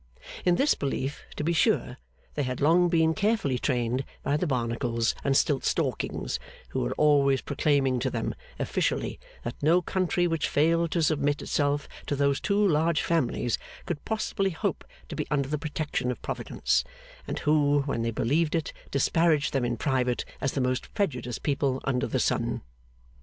In 0.45 0.55
this 0.55 0.73
belief, 0.73 1.21
to 1.35 1.43
be 1.43 1.53
sure, 1.53 1.97
they 2.33 2.41
had 2.41 2.59
long 2.59 2.89
been 2.89 3.13
carefully 3.13 3.59
trained 3.59 4.03
by 4.23 4.35
the 4.35 4.47
Barnacles 4.47 5.13
and 5.23 5.35
Stiltstalkings, 5.37 6.39
who 6.69 6.79
were 6.79 6.93
always 6.95 7.41
proclaiming 7.41 7.99
to 7.99 8.09
them, 8.09 8.33
officially, 8.57 9.19
that 9.43 9.61
no 9.61 9.79
country 9.79 10.25
which 10.25 10.49
failed 10.49 10.89
to 10.93 11.03
submit 11.03 11.43
itself 11.43 11.87
to 12.07 12.15
those 12.15 12.39
two 12.41 12.67
large 12.67 13.03
families 13.03 13.59
could 13.85 14.03
possibly 14.03 14.49
hope 14.49 14.83
to 15.07 15.15
be 15.15 15.27
under 15.29 15.49
the 15.49 15.59
protection 15.59 16.09
of 16.09 16.19
Providence; 16.23 16.83
and 17.27 17.37
who, 17.37 17.81
when 17.83 18.01
they 18.01 18.09
believed 18.09 18.55
it, 18.55 18.73
disparaged 18.89 19.53
them 19.53 19.63
in 19.63 19.77
private 19.77 20.25
as 20.41 20.53
the 20.53 20.61
most 20.61 20.91
prejudiced 20.95 21.43
people 21.43 21.79
under 21.85 22.07
the 22.07 22.19
sun. 22.19 22.63